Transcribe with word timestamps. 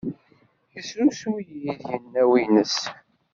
Yessru-iyi-d 0.75 1.79
yinaw-nnes. 1.87 2.77